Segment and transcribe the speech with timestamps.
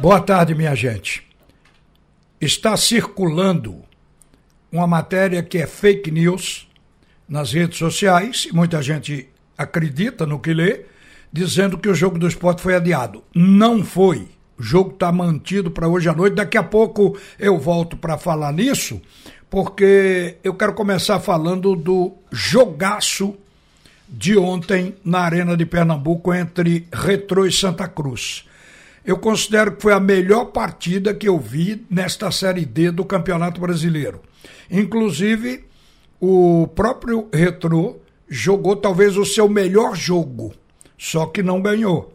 [0.00, 1.26] Boa tarde, minha gente.
[2.40, 3.82] Está circulando
[4.70, 6.68] uma matéria que é fake news
[7.28, 10.82] nas redes sociais, e muita gente acredita no que lê,
[11.32, 13.24] dizendo que o jogo do esporte foi adiado.
[13.34, 14.28] Não foi.
[14.56, 16.36] O jogo está mantido para hoje à noite.
[16.36, 19.02] Daqui a pouco eu volto para falar nisso,
[19.50, 23.34] porque eu quero começar falando do jogaço
[24.08, 28.46] de ontem na Arena de Pernambuco entre Retrô e Santa Cruz
[29.08, 33.58] eu considero que foi a melhor partida que eu vi nesta Série D do Campeonato
[33.58, 34.20] Brasileiro.
[34.70, 35.64] Inclusive,
[36.20, 37.96] o próprio Retrô
[38.28, 40.52] jogou talvez o seu melhor jogo,
[40.98, 42.14] só que não ganhou.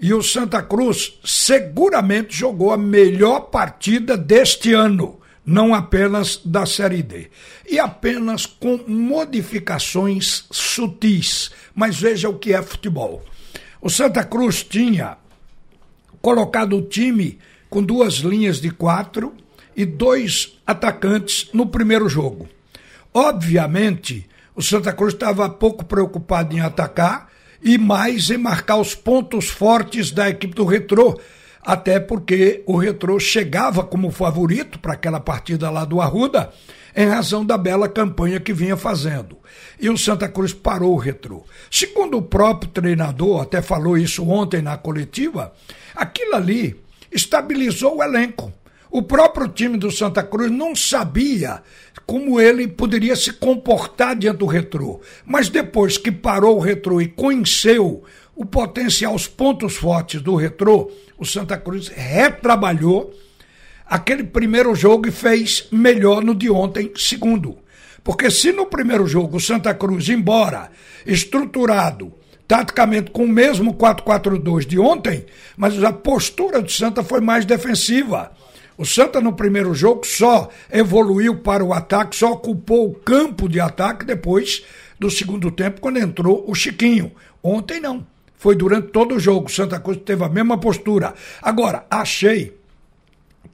[0.00, 7.02] E o Santa Cruz seguramente jogou a melhor partida deste ano, não apenas da Série
[7.02, 7.28] D.
[7.70, 11.50] E apenas com modificações sutis.
[11.74, 13.22] Mas veja o que é futebol.
[13.82, 15.18] O Santa Cruz tinha
[16.22, 19.34] colocado o time com duas linhas de quatro
[19.76, 22.48] e dois atacantes no primeiro jogo.
[23.12, 27.28] Obviamente, o Santa Cruz estava pouco preocupado em atacar
[27.62, 31.18] e mais em marcar os pontos fortes da equipe do Retrô,
[31.62, 36.50] até porque o Retrô chegava como favorito para aquela partida lá do Arruda,
[36.94, 39.38] em razão da bela campanha que vinha fazendo.
[39.80, 41.44] E o Santa Cruz parou o Retrô.
[41.70, 45.52] Segundo o próprio treinador, até falou isso ontem na coletiva,
[45.94, 48.52] Aquilo ali estabilizou o elenco.
[48.90, 51.62] O próprio time do Santa Cruz não sabia
[52.04, 55.00] como ele poderia se comportar diante do retrô.
[55.24, 60.90] Mas depois que parou o retrô e conheceu o potencial, os pontos fortes do retrô,
[61.18, 63.14] o Santa Cruz retrabalhou
[63.86, 67.58] aquele primeiro jogo e fez melhor no de ontem, segundo.
[68.02, 70.70] Porque se no primeiro jogo o Santa Cruz, embora
[71.06, 72.12] estruturado,
[72.48, 78.32] taticamente com o mesmo 4-4-2 de ontem, mas a postura do Santa foi mais defensiva.
[78.76, 83.60] O Santa no primeiro jogo só evoluiu para o ataque, só ocupou o campo de
[83.60, 84.64] ataque depois
[84.98, 87.12] do segundo tempo, quando entrou o Chiquinho.
[87.42, 88.06] Ontem não.
[88.42, 89.48] Foi durante todo o jogo.
[89.48, 91.14] Santa Cruz teve a mesma postura.
[91.40, 92.52] Agora, achei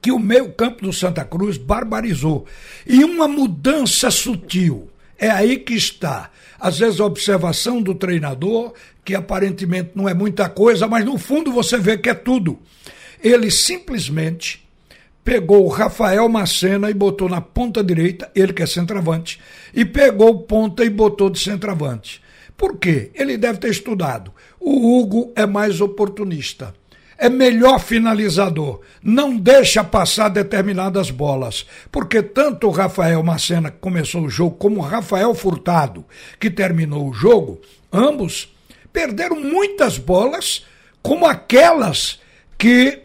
[0.01, 2.47] que o meio campo do Santa Cruz barbarizou.
[2.87, 4.89] E uma mudança sutil.
[5.15, 8.73] É aí que está às vezes a observação do treinador,
[9.05, 12.57] que aparentemente não é muita coisa, mas no fundo você vê que é tudo.
[13.23, 14.67] Ele simplesmente
[15.23, 19.39] pegou o Rafael Macena e botou na ponta direita, ele que é centroavante,
[19.71, 22.27] e pegou o ponta e botou de centroavante.
[22.59, 23.09] Por quê?
[23.15, 24.33] Ele deve ter estudado.
[24.59, 26.73] O Hugo é mais oportunista
[27.19, 28.79] é melhor finalizador.
[29.03, 31.65] Não deixa passar determinadas bolas.
[31.91, 36.05] Porque tanto o Rafael Macena, que começou o jogo, como o Rafael Furtado,
[36.39, 37.59] que terminou o jogo,
[37.91, 38.55] ambos
[38.93, 40.65] perderam muitas bolas,
[41.03, 42.19] como aquelas
[42.57, 43.01] que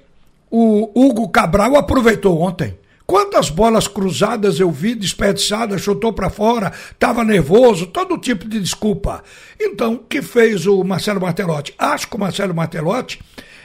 [0.48, 2.78] o Hugo Cabral aproveitou ontem.
[3.06, 9.22] Quantas bolas cruzadas eu vi, desperdiçadas, chutou para fora, estava nervoso, todo tipo de desculpa.
[9.60, 11.75] Então, o que fez o Marcelo Martelotti?
[11.78, 13.20] Acho que o Marcelo Martelotti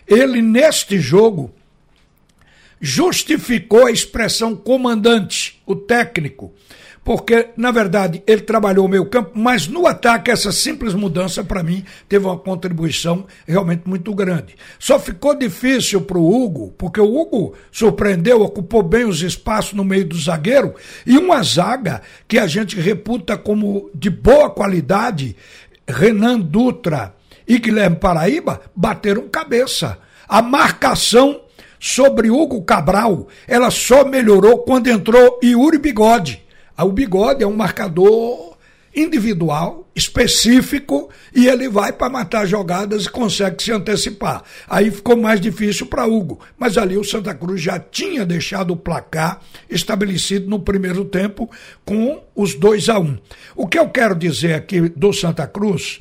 [0.05, 1.53] ele, neste jogo,
[2.81, 6.53] justificou a expressão comandante, o técnico,
[7.03, 11.63] porque, na verdade, ele trabalhou o meio campo, mas no ataque, essa simples mudança, para
[11.63, 14.55] mim, teve uma contribuição realmente muito grande.
[14.77, 19.83] Só ficou difícil para o Hugo, porque o Hugo surpreendeu, ocupou bem os espaços no
[19.83, 25.35] meio do zagueiro, e uma zaga que a gente reputa como de boa qualidade,
[25.87, 27.15] Renan Dutra,
[27.47, 29.97] e Guilherme Paraíba bateram cabeça.
[30.27, 31.41] A marcação
[31.79, 36.43] sobre Hugo Cabral, ela só melhorou quando entrou Yuri Bigode.
[36.79, 38.55] Ah, o Bigode é um marcador
[38.95, 44.43] individual, específico, e ele vai para matar jogadas e consegue se antecipar.
[44.65, 48.77] Aí ficou mais difícil para Hugo, mas ali o Santa Cruz já tinha deixado o
[48.77, 51.51] placar estabelecido no primeiro tempo
[51.83, 53.03] com os 2 a 1.
[53.03, 53.17] Um.
[53.57, 55.99] O que eu quero dizer aqui do Santa Cruz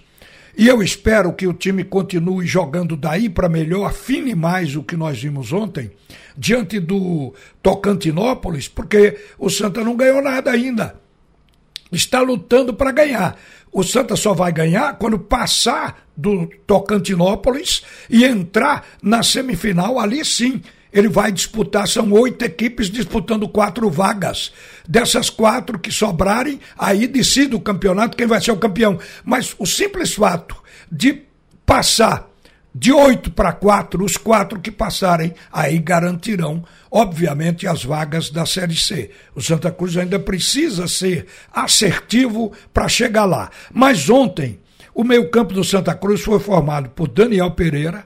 [0.58, 4.96] e eu espero que o time continue jogando daí para melhor, afine mais o que
[4.96, 5.88] nós vimos ontem,
[6.38, 10.94] diante do Tocantinópolis, porque o Santa não ganhou nada ainda.
[11.90, 13.36] Está lutando para ganhar.
[13.72, 20.62] O Santa só vai ganhar quando passar do Tocantinópolis e entrar na semifinal, ali sim
[20.92, 24.52] ele vai disputar, são oito equipes disputando quatro vagas.
[24.88, 28.98] Dessas quatro que sobrarem, aí decide o campeonato quem vai ser o campeão.
[29.22, 30.56] Mas o simples fato
[30.90, 31.22] de
[31.66, 32.28] passar
[32.74, 38.76] de oito para quatro, os quatro que passarem, aí garantirão, obviamente, as vagas da Série
[38.76, 39.10] C.
[39.34, 43.50] O Santa Cruz ainda precisa ser assertivo para chegar lá.
[43.72, 44.60] Mas ontem,
[44.94, 48.04] o meio-campo do Santa Cruz foi formado por Daniel Pereira,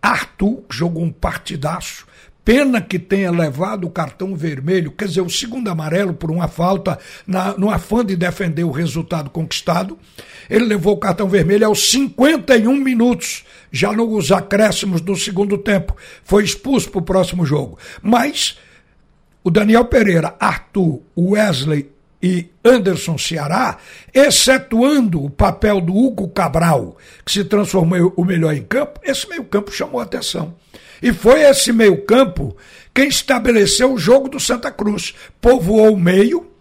[0.00, 2.06] Arthur, que jogou um partidaço,
[2.44, 6.98] Pena que tenha levado o cartão vermelho, quer dizer, o segundo amarelo por uma falta,
[7.24, 9.96] na, no afã de defender o resultado conquistado.
[10.50, 15.96] Ele levou o cartão vermelho aos 51 minutos, já nos acréscimos do segundo tempo.
[16.24, 17.78] Foi expulso para o próximo jogo.
[18.02, 18.58] Mas
[19.44, 21.90] o Daniel Pereira, Arthur, Wesley
[22.22, 23.78] e Anderson Ceará,
[24.14, 29.72] excetuando o papel do Hugo Cabral, que se transformou o melhor em campo, esse meio-campo
[29.72, 30.54] chamou atenção.
[31.02, 32.56] E foi esse meio-campo
[32.94, 35.14] quem estabeleceu o jogo do Santa Cruz.
[35.40, 36.51] Povoou o meio,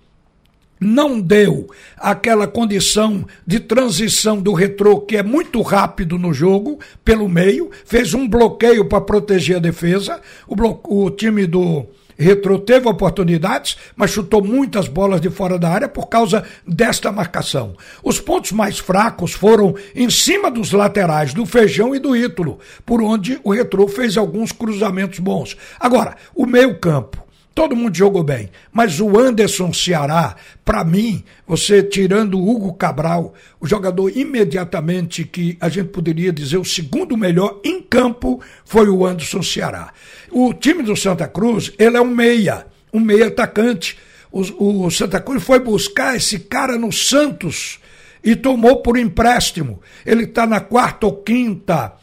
[0.82, 7.30] não deu aquela condição de transição do retrô que é muito rápido no jogo pelo
[7.30, 10.20] meio, fez um bloqueio para proteger a defesa.
[10.48, 11.86] O, o time do
[12.18, 17.76] Retro teve oportunidades, mas chutou muitas bolas de fora da área por causa desta marcação.
[18.04, 23.02] Os pontos mais fracos foram em cima dos laterais do Feijão e do Ítalo, por
[23.02, 25.58] onde o Retro fez alguns cruzamentos bons.
[25.80, 27.21] Agora, o meio-campo.
[27.54, 33.34] Todo mundo jogou bem, mas o Anderson Ceará, para mim, você tirando o Hugo Cabral,
[33.60, 39.06] o jogador imediatamente que a gente poderia dizer o segundo melhor em campo foi o
[39.06, 39.92] Anderson Ceará.
[40.32, 43.98] O time do Santa Cruz, ele é um meia, um meia atacante.
[44.32, 47.80] O, o Santa Cruz foi buscar esse cara no Santos
[48.24, 49.82] e tomou por empréstimo.
[50.06, 51.94] Ele está na quarta ou quinta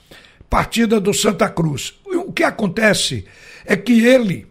[0.51, 1.95] partida do Santa Cruz.
[2.05, 3.25] O que acontece
[3.65, 4.47] é que ele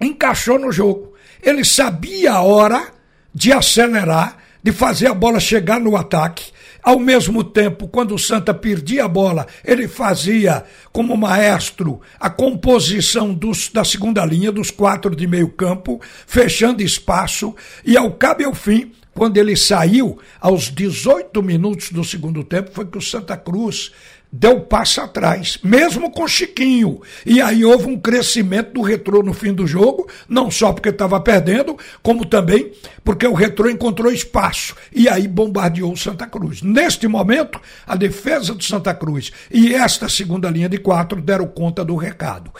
[0.00, 1.14] encaixou no jogo.
[1.42, 2.88] Ele sabia a hora
[3.34, 6.52] de acelerar, de fazer a bola chegar no ataque.
[6.82, 13.34] Ao mesmo tempo, quando o Santa perdia a bola, ele fazia como maestro a composição
[13.34, 17.54] dos, da segunda linha, dos quatro de meio campo, fechando espaço,
[17.84, 22.70] e ao cabo e ao fim, quando ele saiu, aos 18 minutos do segundo tempo,
[22.72, 23.90] foi que o Santa Cruz
[24.30, 27.00] deu passo atrás, mesmo com Chiquinho.
[27.24, 31.18] E aí houve um crescimento do retrô no fim do jogo, não só porque estava
[31.20, 32.72] perdendo, como também
[33.08, 36.60] porque o retrô encontrou espaço e aí bombardeou o Santa Cruz.
[36.60, 41.82] Neste momento, a defesa do Santa Cruz e esta segunda linha de quatro deram conta
[41.82, 42.52] do recado.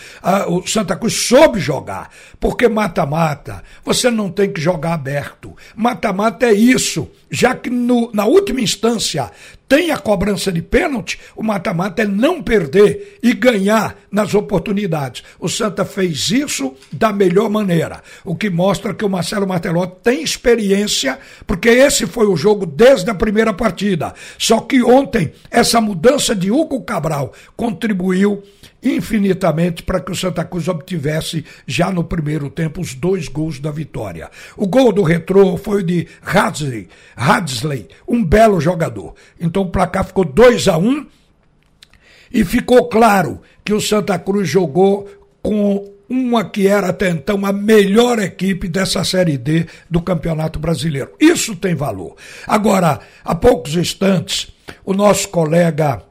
[0.48, 2.10] o Santa Cruz soube jogar,
[2.40, 5.54] porque mata-mata, você não tem que jogar aberto.
[5.76, 9.30] Mata-mata é isso, já que no, na última instância
[9.68, 15.22] tem a cobrança de pênalti, o mata-mata é não perder e ganhar nas oportunidades.
[15.38, 20.22] O Santa fez isso da melhor maneira, o que mostra que o Marcelo Martelotti tem
[20.22, 24.14] experiência, porque esse foi o jogo desde a primeira partida.
[24.38, 28.42] Só que ontem, essa mudança de Hugo Cabral contribuiu
[28.82, 33.70] infinitamente para que o Santa Cruz obtivesse já no primeiro tempo os dois gols da
[33.70, 34.30] vitória.
[34.56, 39.14] O gol do retrô foi de Hadsley, Hadsley um belo jogador.
[39.40, 41.06] Então o placar ficou 2 a 1 um,
[42.32, 45.08] e ficou claro que o Santa Cruz jogou
[45.42, 51.12] com uma que era até então a melhor equipe dessa Série D do Campeonato Brasileiro.
[51.20, 52.16] Isso tem valor.
[52.46, 54.50] Agora, há poucos instantes,
[54.84, 56.02] o nosso colega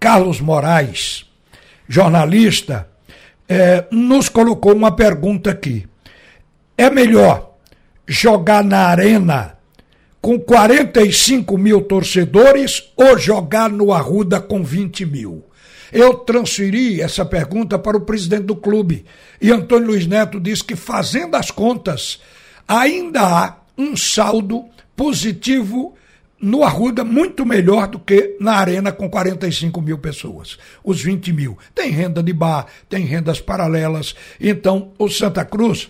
[0.00, 1.26] Carlos Moraes,
[1.92, 2.88] jornalista,
[3.46, 5.86] é, nos colocou uma pergunta aqui.
[6.74, 7.56] É melhor
[8.08, 9.58] jogar na arena
[10.18, 15.44] com 45 mil torcedores ou jogar no Arruda com 20 mil?
[15.92, 19.04] Eu transferi essa pergunta para o presidente do clube
[19.38, 22.20] e Antônio Luiz Neto disse que, fazendo as contas,
[22.66, 24.64] ainda há um saldo
[24.96, 25.94] positivo
[26.42, 30.58] no Arruda muito melhor do que na Arena com 45 mil pessoas.
[30.82, 31.56] Os 20 mil.
[31.74, 34.14] Tem renda de bar, tem rendas paralelas.
[34.40, 35.88] Então, o Santa Cruz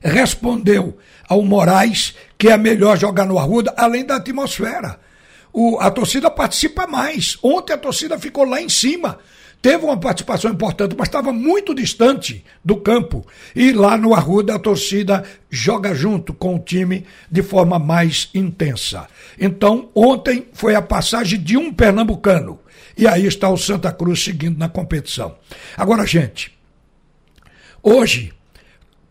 [0.00, 0.98] respondeu
[1.28, 5.06] ao Moraes que é melhor jogar no Arruda, além da atmosfera
[5.58, 7.38] o, a torcida participa mais.
[7.42, 9.18] Ontem a torcida ficou lá em cima.
[9.66, 13.26] Teve uma participação importante, mas estava muito distante do campo.
[13.52, 19.08] E lá no Arruda a torcida joga junto com o time de forma mais intensa.
[19.36, 22.60] Então, ontem foi a passagem de um pernambucano.
[22.96, 25.34] E aí está o Santa Cruz seguindo na competição.
[25.76, 26.56] Agora, gente,
[27.82, 28.32] hoje,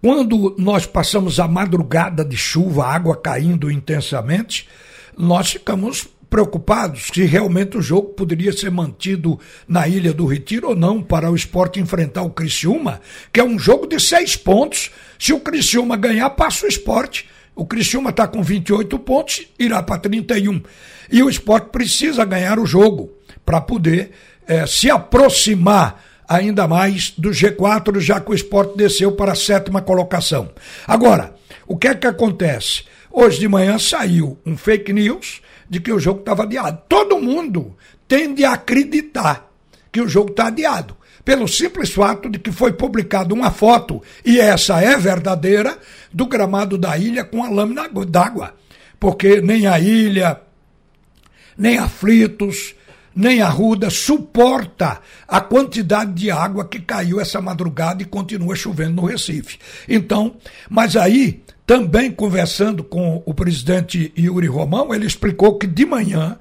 [0.02, 4.70] quando nós passamos a madrugada de chuva, água caindo intensamente,
[5.18, 10.75] nós ficamos preocupados se realmente o jogo poderia ser mantido na Ilha do Retiro ou
[10.75, 13.00] não para o esporte enfrentar o Criciúma,
[13.32, 14.92] que é um jogo de seis pontos.
[15.18, 17.30] Se o Criciúma ganhar, passa o esporte.
[17.56, 20.62] O Criciúma está com 28 pontos, irá para 31.
[21.10, 23.13] E o esporte precisa ganhar o jogo
[23.46, 24.12] para poder
[24.46, 29.82] é, se aproximar ainda mais do G4, já que o esporte desceu para a sétima
[29.82, 30.50] colocação.
[30.86, 31.34] Agora,
[31.65, 32.84] o que é que acontece?
[33.18, 36.82] Hoje de manhã saiu um fake news de que o jogo estava adiado.
[36.90, 37.74] Todo mundo
[38.10, 39.50] tende a acreditar
[39.90, 40.98] que o jogo está adiado.
[41.24, 45.80] pelo simples fato de que foi publicada uma foto, e essa é verdadeira,
[46.14, 48.54] do gramado da ilha com a lâmina d'água.
[49.00, 50.40] Porque nem a ilha,
[51.58, 52.76] nem aflitos,
[53.16, 59.02] nem a Ruda suporta a quantidade de água que caiu essa madrugada e continua chovendo
[59.02, 59.58] no Recife.
[59.88, 60.36] Então,
[60.70, 66.38] mas aí, também conversando com o presidente Yuri Romão, ele explicou que de manhã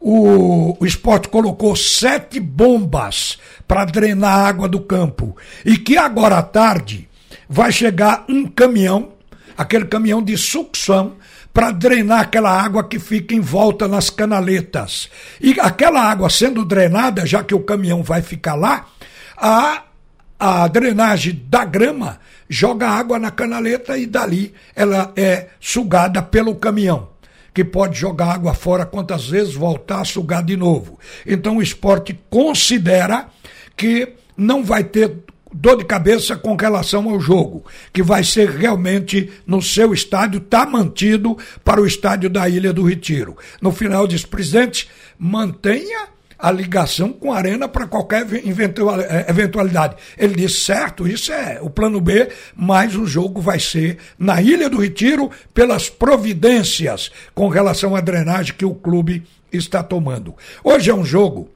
[0.00, 6.38] o, o esporte colocou sete bombas para drenar a água do campo e que agora
[6.38, 7.08] à tarde
[7.48, 9.12] vai chegar um caminhão,
[9.56, 11.14] aquele caminhão de sucção,
[11.54, 15.08] para drenar aquela água que fica em volta nas canaletas.
[15.40, 18.88] E aquela água sendo drenada, já que o caminhão vai ficar lá,
[19.36, 19.84] a,
[20.36, 22.18] a drenagem da grama
[22.50, 27.14] joga água na canaleta e dali ela é sugada pelo caminhão
[27.54, 30.98] que pode jogar água fora quantas vezes voltar a sugar de novo.
[31.24, 33.28] Então o esporte considera
[33.76, 35.18] que não vai ter
[35.54, 40.66] dor de cabeça com relação ao jogo, que vai ser realmente no seu estádio, está
[40.66, 43.36] mantido para o estádio da Ilha do Retiro.
[43.62, 49.96] No final, diz, presidente, mantenha a ligação com a Arena para qualquer eh, eventualidade.
[50.18, 54.68] Ele disse, certo, isso é o plano B, mas o jogo vai ser na Ilha
[54.68, 60.34] do Retiro pelas providências com relação à drenagem que o clube está tomando.
[60.62, 61.48] Hoje é um jogo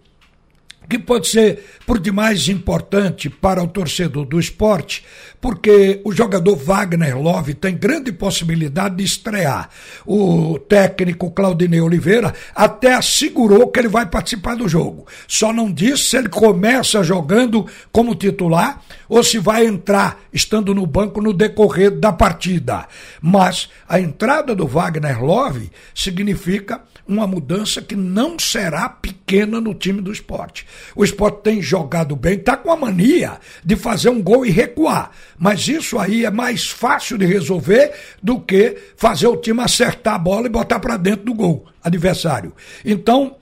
[0.89, 5.05] que pode ser por demais importante para o torcedor do esporte,
[5.41, 9.69] porque o jogador Wagner Love tem grande possibilidade de estrear.
[10.07, 15.07] O técnico Claudinei Oliveira até assegurou que ele vai participar do jogo.
[15.27, 20.87] Só não disse se ele começa jogando como titular ou se vai entrar estando no
[20.87, 22.87] banco no decorrer da partida.
[23.21, 30.03] Mas a entrada do Wagner Love significa uma mudança que não será pequena no time
[30.03, 30.67] do esporte.
[30.95, 35.11] O esporte tem jogado bem, está com a mania de fazer um gol e recuar.
[35.39, 37.93] Mas isso aí é mais fácil de resolver
[38.23, 42.53] do que fazer o time acertar a bola e botar para dentro do gol adversário.
[42.85, 43.37] Então,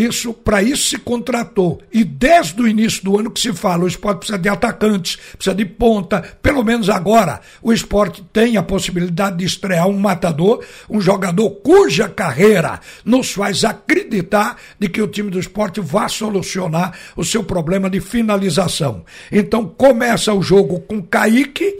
[0.00, 1.80] isso, para isso se contratou.
[1.92, 5.54] E desde o início do ano que se fala, o esporte precisa de atacantes, precisa
[5.54, 6.20] de ponta.
[6.42, 12.08] Pelo menos agora, o esporte tem a possibilidade de estrear um matador, um jogador cuja
[12.08, 17.90] carreira nos faz acreditar de que o time do esporte vai solucionar o seu problema
[17.90, 19.04] de finalização.
[19.30, 21.74] Então começa o jogo com Kaique,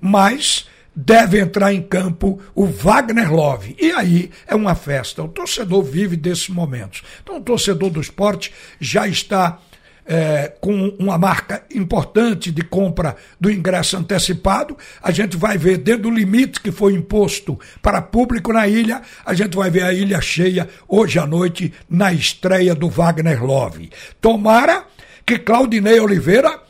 [0.00, 3.76] mas deve entrar em campo o Wagner Love.
[3.80, 5.22] E aí é uma festa.
[5.22, 7.02] O torcedor vive desses momentos.
[7.22, 9.58] Então, o torcedor do esporte já está
[10.06, 14.76] é, com uma marca importante de compra do ingresso antecipado.
[15.02, 19.34] A gente vai ver, dentro do limite que foi imposto para público na ilha, a
[19.34, 23.90] gente vai ver a ilha cheia hoje à noite na estreia do Wagner Love.
[24.20, 24.84] Tomara
[25.26, 26.60] que Claudinei Oliveira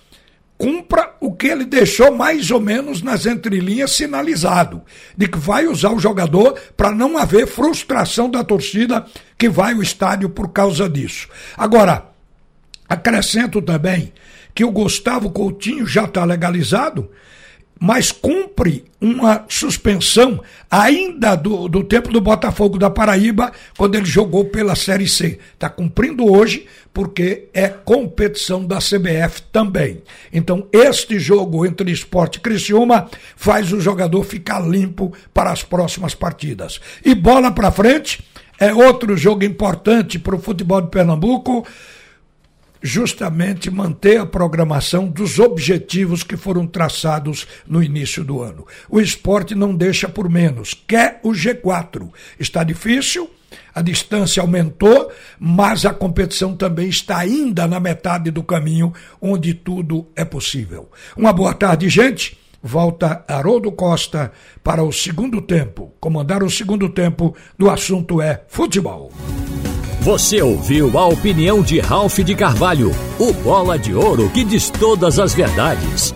[0.56, 4.82] cumpra o que ele deixou mais ou menos nas entrelinhas sinalizado,
[5.16, 9.04] de que vai usar o jogador para não haver frustração da torcida
[9.36, 11.28] que vai ao estádio por causa disso.
[11.56, 12.06] Agora,
[12.88, 14.12] acrescento também
[14.54, 17.10] que o Gustavo Coutinho já está legalizado
[17.80, 20.40] mas cumpre uma suspensão
[20.70, 25.38] ainda do, do tempo do Botafogo da Paraíba, quando ele jogou pela Série C.
[25.52, 30.02] Está cumprindo hoje, porque é competição da CBF também.
[30.32, 36.14] Então, este jogo entre Esporte e Criciúma faz o jogador ficar limpo para as próximas
[36.14, 36.80] partidas.
[37.04, 38.24] E bola para frente,
[38.58, 41.66] é outro jogo importante para o futebol de Pernambuco
[42.84, 48.66] justamente manter a programação dos objetivos que foram traçados no início do ano.
[48.90, 52.12] O esporte não deixa por menos, quer o G4.
[52.38, 53.30] Está difícil,
[53.74, 55.10] a distância aumentou,
[55.40, 60.90] mas a competição também está ainda na metade do caminho onde tudo é possível.
[61.16, 62.43] Uma boa tarde, gente.
[62.66, 65.92] Volta Haroldo Costa para o segundo tempo.
[66.00, 69.12] Comandar o segundo tempo do assunto é futebol.
[70.00, 75.18] Você ouviu a opinião de Ralph de Carvalho, o bola de ouro que diz todas
[75.18, 76.14] as verdades.